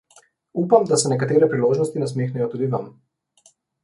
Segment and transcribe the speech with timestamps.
[0.61, 2.89] Upam, da se nekatere priložnosti nasmehnejo tudi Vam.